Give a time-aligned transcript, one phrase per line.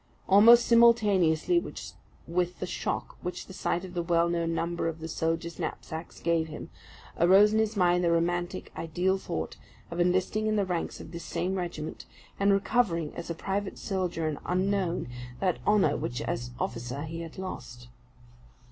[0.27, 1.59] Almost simultaneously
[2.27, 6.19] with the shock which the sight of the well known number on the soldiers' knapsacks
[6.19, 6.71] gave him,
[7.19, 9.57] arose in his mind the romantic, ideal thought,
[9.91, 12.07] of enlisting in the ranks of this same regiment,
[12.39, 15.07] and recovering, as a private soldier and unknown,
[15.39, 17.87] that honour which as officer he had lost.